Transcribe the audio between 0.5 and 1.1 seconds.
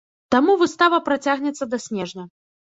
выстава